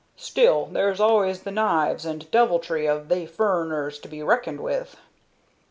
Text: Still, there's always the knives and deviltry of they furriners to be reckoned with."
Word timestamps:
Still, 0.17 0.65
there's 0.65 0.99
always 0.99 1.41
the 1.41 1.51
knives 1.51 2.07
and 2.07 2.31
deviltry 2.31 2.87
of 2.87 3.07
they 3.07 3.27
furriners 3.27 3.99
to 4.01 4.07
be 4.07 4.23
reckoned 4.23 4.59
with." 4.59 4.95